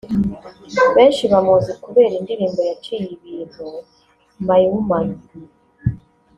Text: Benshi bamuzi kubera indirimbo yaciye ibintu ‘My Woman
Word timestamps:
Benshi 0.95 1.23
bamuzi 1.31 1.71
kubera 1.83 2.13
indirimbo 2.19 2.61
yaciye 2.69 3.05
ibintu 3.15 3.65
‘My 4.47 4.63
Woman 4.71 5.07